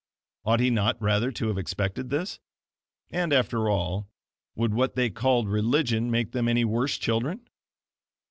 Ought 0.45 0.61
he 0.61 0.71
not 0.71 0.99
rather 0.99 1.31
to 1.33 1.49
have 1.49 1.59
expected 1.59 2.09
this? 2.09 2.39
And 3.11 3.31
after 3.31 3.69
all, 3.69 4.09
would 4.55 4.73
what 4.73 4.95
they 4.95 5.11
called 5.11 5.47
religion 5.47 6.09
make 6.09 6.31
them 6.31 6.47
any 6.47 6.65
worse 6.65 6.97
children? 6.97 7.47